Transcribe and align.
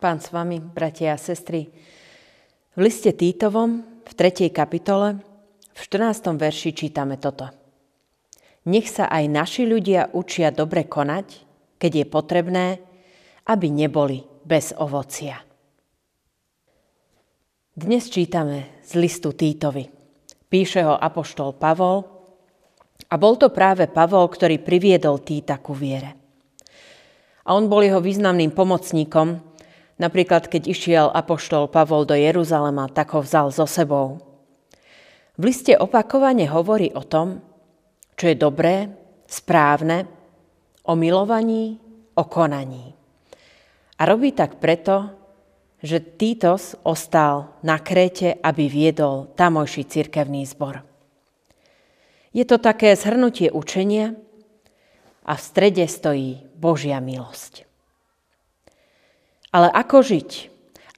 Pán 0.00 0.16
s 0.16 0.32
vami, 0.32 0.64
bratia 0.64 1.12
a 1.12 1.20
sestry. 1.20 1.68
V 2.72 2.80
liste 2.80 3.12
Týtovom 3.12 4.00
v 4.00 4.12
3. 4.16 4.48
kapitole 4.48 5.20
v 5.76 5.80
14. 5.84 6.40
verši 6.40 6.72
čítame 6.72 7.20
toto. 7.20 7.52
Nech 8.64 8.88
sa 8.88 9.12
aj 9.12 9.28
naši 9.28 9.68
ľudia 9.68 10.08
učia 10.16 10.56
dobre 10.56 10.88
konať, 10.88 11.44
keď 11.76 11.92
je 12.00 12.06
potrebné, 12.08 12.66
aby 13.44 13.68
neboli 13.68 14.24
bez 14.40 14.72
ovocia. 14.72 15.36
Dnes 17.76 18.08
čítame 18.08 18.80
z 18.80 18.96
listu 18.96 19.36
Týtovi. 19.36 19.84
Píše 20.48 20.80
ho 20.80 20.96
apoštol 20.96 21.60
Pavol 21.60 22.08
a 23.04 23.20
bol 23.20 23.36
to 23.36 23.52
práve 23.52 23.84
Pavol, 23.84 24.32
ktorý 24.32 24.64
priviedol 24.64 25.20
Týta 25.20 25.60
ku 25.60 25.76
viere. 25.76 26.16
A 27.44 27.52
on 27.52 27.68
bol 27.68 27.84
jeho 27.84 28.00
významným 28.00 28.56
pomocníkom, 28.56 29.49
Napríklad, 30.00 30.48
keď 30.48 30.62
išiel 30.64 31.06
apoštol 31.12 31.68
Pavol 31.68 32.08
do 32.08 32.16
Jeruzalema, 32.16 32.88
tak 32.88 33.12
ho 33.12 33.20
vzal 33.20 33.52
so 33.52 33.68
sebou. 33.68 34.16
V 35.36 35.42
liste 35.44 35.76
opakovane 35.76 36.48
hovorí 36.48 36.88
o 36.96 37.04
tom, 37.04 37.44
čo 38.16 38.32
je 38.32 38.36
dobré, 38.36 38.88
správne, 39.28 40.08
o 40.88 40.96
milovaní, 40.96 41.76
o 42.16 42.24
konaní. 42.24 42.96
A 44.00 44.08
robí 44.08 44.32
tak 44.32 44.56
preto, 44.56 45.12
že 45.84 46.00
Týtos 46.00 46.76
ostal 46.84 47.56
na 47.60 47.80
Kréte, 47.80 48.36
aby 48.40 48.68
viedol 48.68 49.32
tamojší 49.36 49.84
cirkevný 49.84 50.44
zbor. 50.48 50.84
Je 52.32 52.44
to 52.48 52.56
také 52.56 52.96
zhrnutie 52.96 53.52
učenia 53.52 54.16
a 55.24 55.36
v 55.36 55.40
strede 55.44 55.84
stojí 55.84 56.52
Božia 56.56 57.00
milosť. 57.00 57.69
Ale 59.50 59.66
ako 59.70 60.06
žiť? 60.06 60.30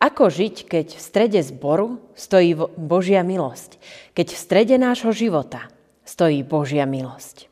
Ako 0.03 0.29
žiť, 0.29 0.67
keď 0.67 0.87
v 0.99 1.01
strede 1.01 1.41
zboru 1.41 2.03
stojí 2.19 2.59
Božia 2.75 3.23
milosť? 3.23 3.79
Keď 4.13 4.27
v 4.35 4.43
strede 4.43 4.77
nášho 4.77 5.15
života 5.15 5.71
stojí 6.05 6.43
Božia 6.45 6.85
milosť? 6.85 7.49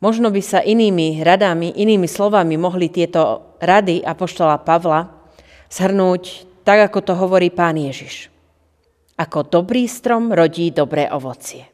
Možno 0.00 0.32
by 0.32 0.40
sa 0.40 0.64
inými 0.64 1.20
radami, 1.20 1.76
inými 1.76 2.08
slovami 2.08 2.56
mohli 2.56 2.88
tieto 2.88 3.56
rady 3.60 4.00
Apoštola 4.00 4.56
Pavla 4.64 5.28
zhrnúť 5.68 6.48
tak, 6.64 6.88
ako 6.88 6.98
to 7.04 7.12
hovorí 7.16 7.52
pán 7.52 7.76
Ježiš. 7.76 8.32
Ako 9.20 9.44
dobrý 9.44 9.84
strom 9.84 10.32
rodí 10.32 10.72
dobré 10.72 11.08
ovocie. 11.12 11.68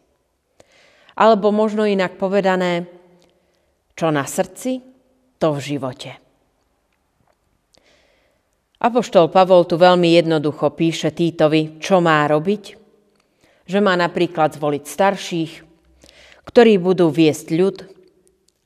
Alebo 1.14 1.54
možno 1.54 1.86
inak 1.86 2.18
povedané, 2.18 2.90
čo 3.94 4.10
na 4.10 4.26
srdci, 4.26 4.82
to 5.38 5.54
v 5.54 5.60
živote. 5.62 6.25
Apoštol 8.76 9.32
Pavol 9.32 9.64
tu 9.64 9.80
veľmi 9.80 10.20
jednoducho 10.20 10.68
píše 10.76 11.08
Týtovi, 11.08 11.80
čo 11.80 12.04
má 12.04 12.28
robiť. 12.28 12.76
Že 13.64 13.78
má 13.80 13.96
napríklad 13.96 14.52
zvoliť 14.52 14.84
starších, 14.84 15.52
ktorí 16.44 16.76
budú 16.78 17.08
viesť 17.08 17.46
ľud 17.56 17.76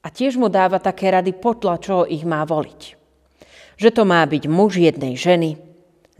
a 0.02 0.10
tiež 0.10 0.36
mu 0.36 0.50
dáva 0.50 0.82
také 0.82 1.14
rady 1.14 1.32
podľa 1.38 1.74
čoho 1.80 2.02
ich 2.10 2.26
má 2.26 2.42
voliť. 2.42 2.98
Že 3.80 3.90
to 3.96 4.02
má 4.04 4.20
byť 4.26 4.44
muž 4.50 4.76
jednej 4.76 5.14
ženy 5.16 5.56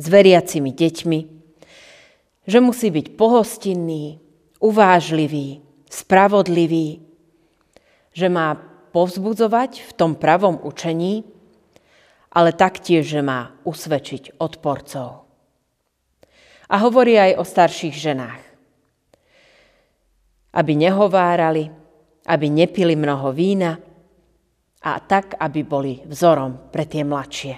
s 0.01 0.05
veriacimi 0.09 0.73
deťmi, 0.73 1.21
že 2.49 2.59
musí 2.63 2.89
byť 2.89 3.07
pohostinný, 3.21 4.23
uvážlivý, 4.63 5.61
spravodlivý, 5.91 7.05
že 8.17 8.27
má 8.33 8.57
povzbudzovať 8.95 9.83
v 9.83 9.93
tom 9.93 10.17
pravom 10.17 10.57
učení, 10.63 11.27
ale 12.31 12.55
taktiež, 12.55 13.11
že 13.11 13.21
má 13.23 13.59
usvedčiť 13.67 14.39
odporcov. 14.39 15.27
A 16.71 16.75
hovorí 16.79 17.19
aj 17.19 17.43
o 17.43 17.45
starších 17.45 17.97
ženách. 17.99 18.43
Aby 20.55 20.79
nehovárali, 20.79 21.67
aby 22.31 22.47
nepili 22.47 22.95
mnoho 22.95 23.35
vína 23.35 23.75
a 24.81 24.93
tak, 25.03 25.35
aby 25.43 25.61
boli 25.67 25.99
vzorom 26.07 26.71
pre 26.71 26.87
tie 26.87 27.03
mladšie. 27.03 27.55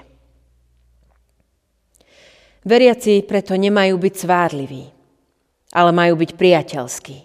Veriaci 2.62 3.26
preto 3.26 3.58
nemajú 3.58 3.94
byť 3.98 4.14
svárliví, 4.16 4.84
ale 5.76 5.90
majú 5.92 6.14
byť 6.16 6.30
priateľskí. 6.38 7.18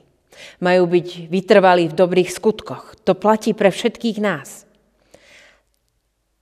Majú 0.61 0.83
byť 0.85 1.07
vytrvalí 1.33 1.89
v 1.89 1.97
dobrých 1.97 2.29
skutkoch. 2.29 2.99
To 3.05 3.17
platí 3.17 3.57
pre 3.57 3.73
všetkých 3.73 4.17
nás. 4.21 4.65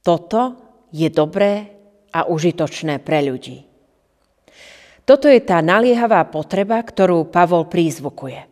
Toto 0.04 0.65
je 0.96 1.12
dobré 1.12 1.76
a 2.16 2.24
užitočné 2.32 3.04
pre 3.04 3.20
ľudí. 3.28 3.68
Toto 5.04 5.28
je 5.28 5.44
tá 5.44 5.60
naliehavá 5.60 6.24
potreba, 6.32 6.80
ktorú 6.80 7.28
Pavol 7.28 7.68
prízvukuje. 7.68 8.48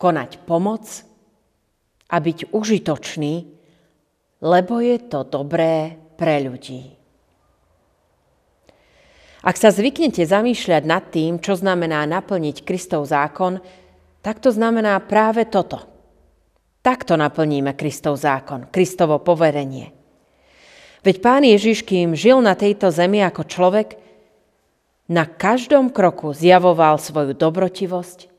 Konať 0.00 0.40
pomoc 0.48 0.88
a 2.08 2.16
byť 2.16 2.50
užitočný, 2.50 3.34
lebo 4.42 4.80
je 4.82 4.96
to 5.06 5.22
dobré 5.28 5.94
pre 6.16 6.42
ľudí. 6.42 6.96
Ak 9.46 9.58
sa 9.60 9.70
zvyknete 9.70 10.24
zamýšľať 10.24 10.82
nad 10.86 11.04
tým, 11.12 11.38
čo 11.38 11.54
znamená 11.54 12.02
naplniť 12.08 12.64
Kristov 12.66 13.06
zákon, 13.06 13.60
tak 14.22 14.38
to 14.38 14.50
znamená 14.50 14.98
práve 15.06 15.46
toto. 15.50 15.82
Takto 16.82 17.14
naplníme 17.14 17.78
Kristov 17.78 18.18
zákon, 18.18 18.72
Kristovo 18.74 19.22
poverenie– 19.22 19.92
Veď 21.02 21.16
pán 21.18 21.42
Ježiš, 21.42 21.82
kým 21.82 22.14
žil 22.14 22.38
na 22.38 22.54
tejto 22.54 22.94
zemi 22.94 23.18
ako 23.26 23.42
človek, 23.42 23.98
na 25.10 25.26
každom 25.26 25.90
kroku 25.90 26.30
zjavoval 26.30 26.96
svoju 26.96 27.34
dobrotivosť 27.34 28.30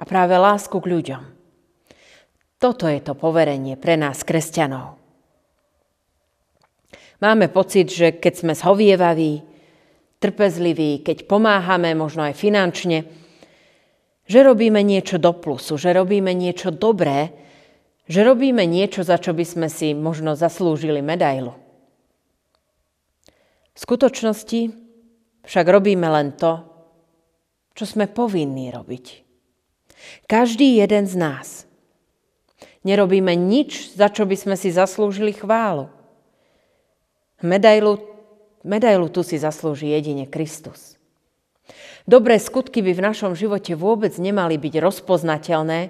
a 0.00 0.02
práve 0.08 0.34
lásku 0.40 0.72
k 0.72 0.88
ľuďom. 0.88 1.22
Toto 2.56 2.88
je 2.88 3.00
to 3.04 3.12
poverenie 3.12 3.76
pre 3.76 4.00
nás, 4.00 4.24
kresťanov. 4.24 4.96
Máme 7.22 7.46
pocit, 7.52 7.86
že 7.92 8.18
keď 8.18 8.32
sme 8.34 8.52
zhovievaví, 8.56 9.46
trpezliví, 10.18 11.06
keď 11.06 11.30
pomáhame 11.30 11.94
možno 11.94 12.26
aj 12.26 12.34
finančne, 12.34 13.06
že 14.26 14.38
robíme 14.42 14.82
niečo 14.82 15.22
do 15.22 15.34
plusu, 15.34 15.78
že 15.78 15.94
robíme 15.94 16.34
niečo 16.34 16.74
dobré, 16.74 17.30
že 18.10 18.26
robíme 18.26 18.66
niečo, 18.66 19.06
za 19.06 19.18
čo 19.22 19.34
by 19.34 19.44
sme 19.46 19.68
si 19.70 19.94
možno 19.94 20.34
zaslúžili 20.34 20.98
medailu. 20.98 21.61
V 23.72 23.78
skutočnosti 23.80 24.60
však 25.48 25.66
robíme 25.66 26.04
len 26.12 26.36
to, 26.36 26.60
čo 27.72 27.88
sme 27.88 28.04
povinní 28.08 28.68
robiť. 28.68 29.24
Každý 30.28 30.82
jeden 30.82 31.08
z 31.08 31.14
nás. 31.16 31.48
Nerobíme 32.82 33.32
nič, 33.38 33.94
za 33.94 34.10
čo 34.10 34.26
by 34.26 34.34
sme 34.36 34.56
si 34.58 34.74
zaslúžili 34.74 35.32
chválu. 35.32 35.88
Medailu, 37.42 37.98
medailu 38.66 39.06
tu 39.08 39.22
si 39.22 39.38
zaslúži 39.38 39.94
jedine 39.94 40.26
Kristus. 40.26 40.98
Dobré 42.02 42.42
skutky 42.42 42.82
by 42.82 42.92
v 42.98 43.04
našom 43.06 43.32
živote 43.38 43.78
vôbec 43.78 44.10
nemali 44.18 44.58
byť 44.58 44.74
rozpoznateľné, 44.82 45.80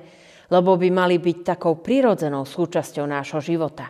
lebo 0.52 0.76
by 0.76 0.88
mali 0.92 1.16
byť 1.16 1.56
takou 1.56 1.80
prirodzenou 1.80 2.44
súčasťou 2.44 3.08
nášho 3.08 3.40
života. 3.40 3.88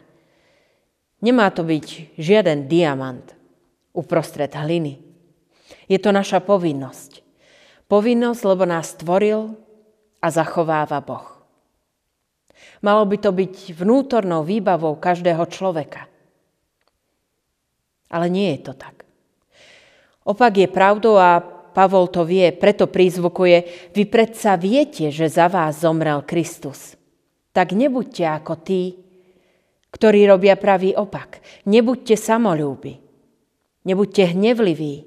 Nemá 1.23 1.51
to 1.51 1.67
byť 1.67 2.19
žiaden 2.19 2.71
diamant, 2.71 3.35
uprostred 3.93 4.53
hliny. 4.53 5.01
Je 5.89 6.01
to 6.01 6.13
naša 6.13 6.41
povinnosť. 6.41 7.21
Povinnosť, 7.89 8.43
lebo 8.49 8.65
nás 8.65 8.97
stvoril 8.97 9.53
a 10.21 10.27
zachováva 10.33 11.01
Boh. 11.05 11.29
Malo 12.83 13.05
by 13.07 13.17
to 13.21 13.31
byť 13.31 13.77
vnútornou 13.79 14.43
výbavou 14.43 14.99
každého 14.99 15.45
človeka. 15.47 16.09
Ale 18.13 18.27
nie 18.29 18.53
je 18.57 18.61
to 18.71 18.73
tak. 18.77 19.05
Opak 20.23 20.53
je 20.55 20.69
pravdou 20.71 21.19
a 21.19 21.43
Pavol 21.73 22.13
to 22.13 22.23
vie, 22.29 22.53
preto 22.53 22.85
prízvukuje, 22.85 23.91
vy 23.97 24.05
predsa 24.05 24.61
viete, 24.61 25.09
že 25.09 25.25
za 25.33 25.49
vás 25.49 25.81
zomrel 25.81 26.21
Kristus. 26.23 27.01
Tak 27.57 27.73
nebuďte 27.73 28.29
ako 28.29 28.55
tí, 28.61 29.01
ktorí 29.89 30.29
robia 30.29 30.57
pravý 30.61 30.93
opak. 30.93 31.41
Nebuďte 31.65 32.17
samolúbi. 32.17 33.02
Nebuďte 33.83 34.31
hnevliví, 34.35 35.05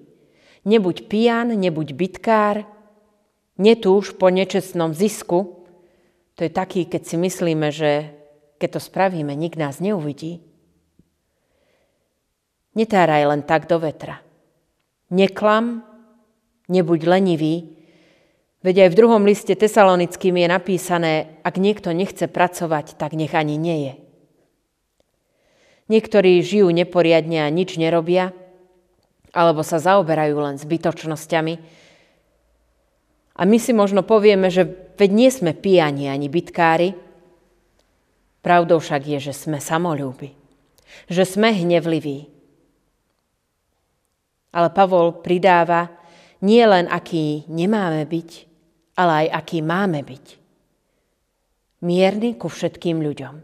nebuď 0.68 1.08
pijan, 1.08 1.56
nebuď 1.56 1.96
bitkár, 1.96 2.68
netúž 3.56 4.12
po 4.20 4.28
nečestnom 4.28 4.92
zisku. 4.92 5.64
To 6.36 6.44
je 6.44 6.52
taký, 6.52 6.84
keď 6.84 7.02
si 7.08 7.16
myslíme, 7.16 7.72
že 7.72 8.12
keď 8.60 8.80
to 8.80 8.82
spravíme, 8.84 9.32
nik 9.32 9.56
nás 9.56 9.80
neuvidí. 9.80 10.44
Netáraj 12.76 13.24
len 13.32 13.42
tak 13.48 13.72
do 13.72 13.80
vetra. 13.80 14.20
Neklam, 15.08 15.88
nebuď 16.68 17.08
lenivý, 17.08 17.80
veď 18.60 18.88
aj 18.88 18.90
v 18.92 18.98
druhom 19.00 19.24
liste 19.24 19.56
tesalonickým 19.56 20.36
je 20.36 20.48
napísané, 20.52 21.14
ak 21.48 21.56
niekto 21.56 21.96
nechce 21.96 22.28
pracovať, 22.28 23.00
tak 23.00 23.16
nech 23.16 23.32
ani 23.32 23.56
nie 23.56 23.78
je. 23.88 23.94
Niektorí 25.88 26.42
žijú 26.42 26.74
neporiadne 26.74 27.46
a 27.46 27.54
nič 27.54 27.78
nerobia, 27.78 28.34
alebo 29.36 29.68
sa 29.68 29.84
zaoberajú 29.84 30.40
len 30.40 30.56
zbytočnosťami. 30.56 31.54
A 33.36 33.44
my 33.44 33.58
si 33.60 33.76
možno 33.76 34.00
povieme, 34.08 34.48
že 34.48 34.64
veď 34.96 35.10
nie 35.12 35.28
sme 35.28 35.52
pijani 35.52 36.08
ani 36.08 36.32
bitkári. 36.32 36.96
Pravdou 38.40 38.80
však 38.80 39.04
je, 39.04 39.20
že 39.20 39.34
sme 39.36 39.60
samolúbi, 39.60 40.32
že 41.12 41.28
sme 41.28 41.52
hnevliví. 41.52 42.32
Ale 44.56 44.72
Pavol 44.72 45.20
pridáva, 45.20 45.92
nie 46.40 46.64
len 46.64 46.88
aký 46.88 47.44
nemáme 47.52 48.08
byť, 48.08 48.30
ale 48.96 49.28
aj 49.28 49.44
aký 49.44 49.60
máme 49.60 50.00
byť. 50.00 50.26
Mierny 51.84 52.40
ku 52.40 52.48
všetkým 52.48 53.04
ľuďom. 53.04 53.36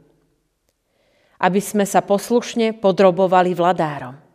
Aby 1.41 1.59
sme 1.59 1.83
sa 1.83 1.99
poslušne 1.99 2.79
podrobovali 2.79 3.51
vladárom 3.51 4.31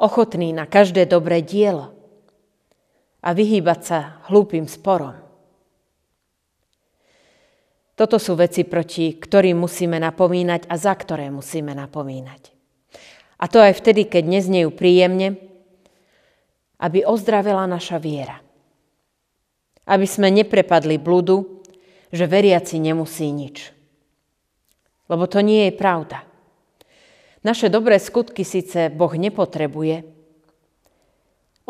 ochotný 0.00 0.56
na 0.56 0.64
každé 0.64 1.04
dobré 1.04 1.44
dielo 1.44 1.92
a 3.20 3.36
vyhýbať 3.36 3.80
sa 3.84 3.98
hlúpým 4.32 4.64
sporom. 4.64 5.20
Toto 7.92 8.16
sú 8.16 8.32
veci, 8.32 8.64
proti 8.64 9.12
ktorým 9.20 9.60
musíme 9.60 10.00
napomínať 10.00 10.72
a 10.72 10.80
za 10.80 10.96
ktoré 10.96 11.28
musíme 11.28 11.76
napomínať. 11.76 12.48
A 13.36 13.44
to 13.44 13.60
aj 13.60 13.76
vtedy, 13.76 14.08
keď 14.08 14.24
neznejú 14.24 14.72
príjemne, 14.72 15.36
aby 16.80 17.04
ozdravila 17.04 17.68
naša 17.68 18.00
viera. 18.00 18.40
Aby 19.84 20.08
sme 20.08 20.32
neprepadli 20.32 20.96
bludu, 20.96 21.60
že 22.08 22.24
veriaci 22.24 22.80
nemusí 22.80 23.28
nič. 23.28 23.68
Lebo 25.12 25.28
to 25.28 25.44
nie 25.44 25.68
je 25.68 25.76
pravda. 25.76 26.24
Naše 27.40 27.72
dobré 27.72 27.96
skutky 27.96 28.44
síce 28.44 28.92
Boh 28.92 29.12
nepotrebuje, 29.16 30.04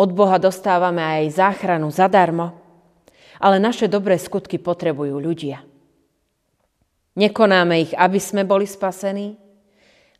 od 0.00 0.16
Boha 0.16 0.40
dostávame 0.40 1.04
aj 1.04 1.36
záchranu 1.36 1.92
zadarmo, 1.92 2.56
ale 3.36 3.60
naše 3.60 3.84
dobré 3.84 4.16
skutky 4.16 4.56
potrebujú 4.56 5.20
ľudia. 5.20 5.60
Nekonáme 7.20 7.84
ich, 7.84 7.92
aby 7.92 8.16
sme 8.16 8.48
boli 8.48 8.64
spasení, 8.64 9.36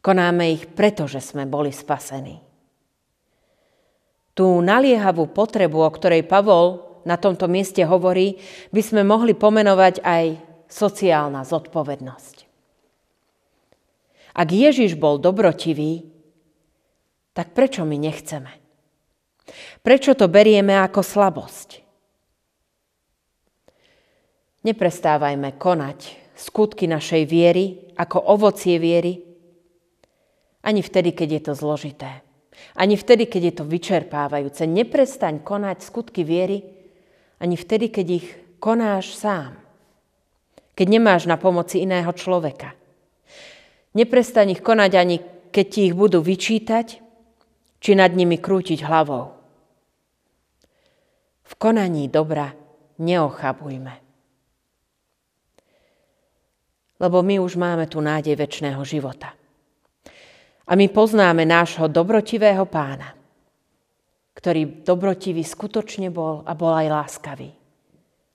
konáme 0.05 0.53
ich, 0.53 0.69
pretože 0.69 1.25
sme 1.25 1.49
boli 1.49 1.73
spasení. 1.73 2.45
Tú 4.37 4.61
naliehavú 4.61 5.33
potrebu, 5.33 5.81
o 5.81 5.91
ktorej 5.91 6.29
Pavol 6.29 6.85
na 7.09 7.17
tomto 7.17 7.49
mieste 7.49 7.81
hovorí, 7.81 8.37
by 8.69 8.83
sme 8.85 9.01
mohli 9.01 9.33
pomenovať 9.33 10.05
aj 10.05 10.25
sociálna 10.69 11.41
zodpovednosť. 11.41 12.50
Ak 14.35 14.49
Ježiš 14.51 14.95
bol 14.95 15.19
dobrotivý, 15.19 16.07
tak 17.35 17.55
prečo 17.55 17.87
my 17.87 17.97
nechceme? 17.99 18.53
Prečo 19.83 20.15
to 20.15 20.31
berieme 20.31 20.79
ako 20.79 21.03
slabosť? 21.03 21.69
Neprestávajme 24.61 25.57
konať 25.57 25.99
skutky 26.37 26.85
našej 26.85 27.25
viery 27.25 27.91
ako 27.97 28.21
ovocie 28.21 28.77
viery, 28.77 29.31
ani 30.61 30.85
vtedy, 30.85 31.17
keď 31.17 31.29
je 31.33 31.43
to 31.49 31.53
zložité. 31.57 32.11
Ani 32.77 33.01
vtedy, 33.01 33.25
keď 33.25 33.43
je 33.49 33.55
to 33.57 33.65
vyčerpávajúce. 33.65 34.69
Neprestaň 34.69 35.41
konať 35.41 35.81
skutky 35.81 36.21
viery, 36.21 36.61
ani 37.41 37.57
vtedy, 37.57 37.89
keď 37.89 38.07
ich 38.21 38.29
konáš 38.61 39.17
sám. 39.17 39.57
Keď 40.77 40.87
nemáš 40.93 41.25
na 41.25 41.41
pomoci 41.41 41.81
iného 41.81 42.13
človeka. 42.13 42.77
Neprestaň 43.95 44.55
ich 44.55 44.63
konať 44.63 44.93
ani 44.95 45.17
keď 45.51 45.67
ti 45.67 45.81
ich 45.91 45.95
budú 45.99 46.23
vyčítať, 46.23 47.03
či 47.81 47.91
nad 47.99 48.15
nimi 48.15 48.39
krútiť 48.39 48.87
hlavou. 48.87 49.35
V 51.43 51.53
konaní 51.59 52.07
dobra 52.07 52.55
neochabujme. 53.03 53.95
Lebo 57.01 57.19
my 57.25 57.37
už 57.43 57.57
máme 57.59 57.89
tu 57.91 57.99
nádej 57.99 58.37
väčšného 58.39 58.83
života. 58.87 59.35
A 60.71 60.73
my 60.79 60.87
poznáme 60.93 61.43
nášho 61.43 61.91
dobrotivého 61.91 62.63
pána, 62.71 63.11
ktorý 64.37 64.87
dobrotivý 64.87 65.43
skutočne 65.43 66.15
bol 66.15 66.47
a 66.47 66.55
bol 66.55 66.71
aj 66.71 66.87
láskavý. 66.87 67.51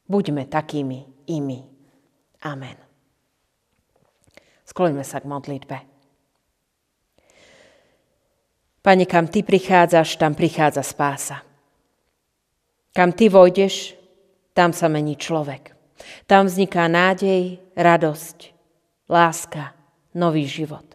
Buďme 0.03 0.49
takými 0.51 1.31
i 1.31 1.37
my. 1.39 1.59
Amen. 2.43 2.84
Skloňme 4.65 5.05
sa 5.05 5.21
k 5.21 5.29
modlitbe. 5.29 5.77
Pane, 8.85 9.05
kam 9.09 9.25
Ty 9.25 9.41
prichádzaš, 9.41 10.17
tam 10.21 10.37
prichádza 10.37 10.85
spása. 10.85 11.41
Kam 12.93 13.13
Ty 13.13 13.33
vojdeš, 13.33 13.97
tam 14.53 14.73
sa 14.73 14.85
mení 14.85 15.17
človek. 15.17 15.73
Tam 16.29 16.45
vzniká 16.45 16.85
nádej, 16.85 17.57
radosť, 17.73 18.53
láska, 19.09 19.73
nový 20.13 20.45
život. 20.45 20.85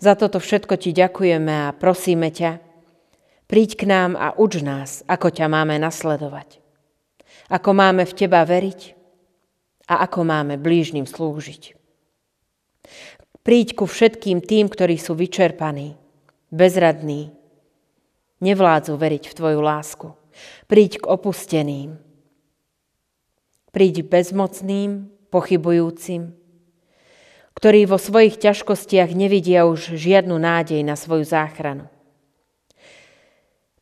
Za 0.00 0.16
toto 0.16 0.40
všetko 0.40 0.80
Ti 0.80 0.96
ďakujeme 0.96 1.68
a 1.68 1.76
prosíme 1.76 2.32
ťa, 2.32 2.56
príď 3.44 3.70
k 3.76 3.82
nám 3.84 4.16
a 4.16 4.32
uč 4.32 4.64
nás, 4.64 5.04
ako 5.04 5.28
ťa 5.28 5.44
máme 5.44 5.76
nasledovať. 5.76 6.56
Ako 7.52 7.76
máme 7.76 8.08
v 8.08 8.16
Teba 8.16 8.40
veriť 8.48 8.96
a 9.92 10.08
ako 10.08 10.24
máme 10.24 10.56
blížnym 10.56 11.04
slúžiť. 11.04 11.79
Príď 13.40 13.74
ku 13.78 13.88
všetkým 13.88 14.44
tým, 14.44 14.68
ktorí 14.68 15.00
sú 15.00 15.16
vyčerpaní, 15.16 15.96
bezradní, 16.52 17.32
nevládzu 18.44 18.96
veriť 18.96 19.24
v 19.30 19.36
Tvoju 19.36 19.60
lásku. 19.64 20.08
Príď 20.68 21.00
k 21.00 21.08
opusteným. 21.08 21.96
Príď 23.70 24.02
bezmocným, 24.02 25.08
pochybujúcim, 25.30 26.34
ktorí 27.54 27.86
vo 27.86 28.00
svojich 28.00 28.40
ťažkostiach 28.40 29.14
nevidia 29.14 29.62
už 29.68 29.94
žiadnu 29.94 30.34
nádej 30.34 30.82
na 30.82 30.98
svoju 30.98 31.22
záchranu. 31.22 31.86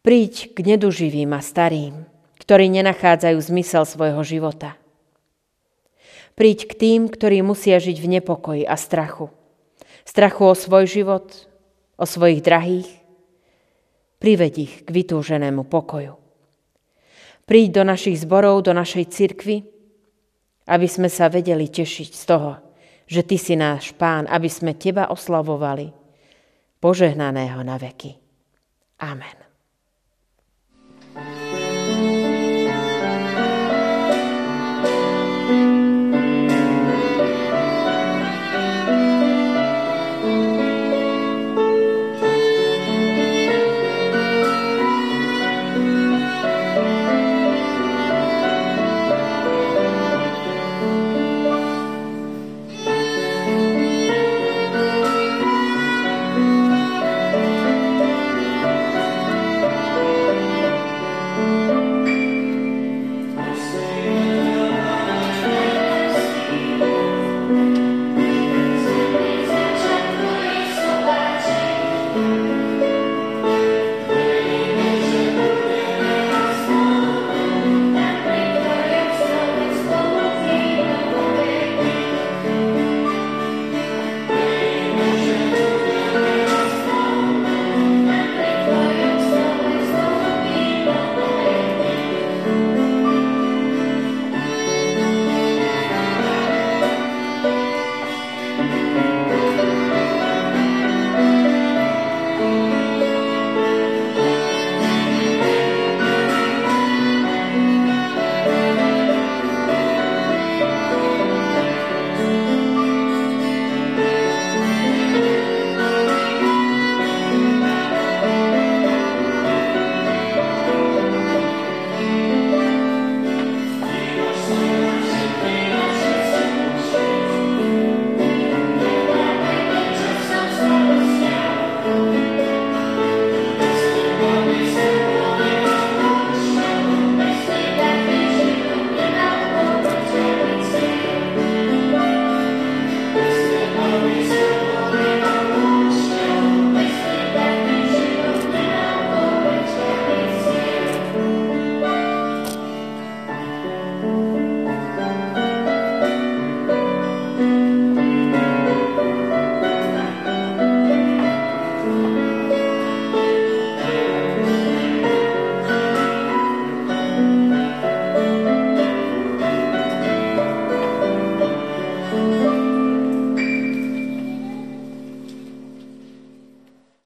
Príď 0.05 0.53
k 0.53 0.59
neduživým 0.75 1.33
a 1.33 1.41
starým, 1.41 2.05
ktorí 2.41 2.69
nenachádzajú 2.69 3.39
zmysel 3.41 3.85
svojho 3.89 4.21
života. 4.25 4.77
Príď 6.39 6.71
k 6.71 6.73
tým, 6.79 7.01
ktorí 7.11 7.43
musia 7.43 7.83
žiť 7.83 7.99
v 7.99 8.23
nepokoji 8.23 8.63
a 8.63 8.79
strachu 8.79 9.35
strachu 10.09 10.45
o 10.49 10.55
svoj 10.57 10.89
život, 10.89 11.27
o 12.01 12.09
svojich 12.09 12.41
drahých, 12.41 12.89
prived 14.17 14.57
ich 14.57 14.75
k 14.81 14.89
vytúženému 14.89 15.69
pokoju. 15.69 16.17
Príď 17.45 17.81
do 17.81 17.83
našich 17.85 18.17
zborov, 18.25 18.65
do 18.65 18.73
našej 18.73 19.05
cirkvy, 19.13 19.69
aby 20.69 20.89
sme 20.89 21.13
sa 21.13 21.29
vedeli 21.29 21.69
tešiť 21.69 22.11
z 22.13 22.23
toho, 22.25 22.57
že 23.09 23.25
Ty 23.25 23.37
si 23.37 23.55
náš 23.57 23.93
Pán, 23.97 24.25
aby 24.29 24.49
sme 24.49 24.77
Teba 24.77 25.13
oslavovali, 25.13 25.93
požehnaného 26.81 27.61
na 27.65 27.77
veky. 27.77 28.17
Amen. 29.05 29.48